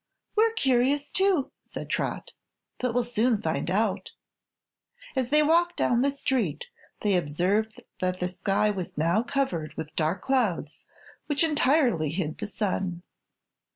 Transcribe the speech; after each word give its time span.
"We're 0.35 0.53
curious, 0.53 1.11
too," 1.11 1.51
said 1.61 1.87
Trot; 1.91 2.31
"but 2.79 2.95
we'll 2.95 3.03
soon 3.03 3.39
find 3.39 3.69
out." 3.69 4.13
As 5.15 5.29
they 5.29 5.43
walked 5.43 5.77
down 5.77 6.01
the 6.01 6.09
street 6.09 6.65
they 7.01 7.15
observed 7.15 7.79
that 7.99 8.19
the 8.19 8.27
sky 8.27 8.71
was 8.71 8.97
now 8.97 9.21
covered 9.21 9.75
with 9.75 9.95
dark 9.95 10.23
clouds, 10.23 10.87
which 11.27 11.43
entirely 11.43 12.09
hid 12.09 12.39
the 12.39 12.47
sun. 12.47 13.03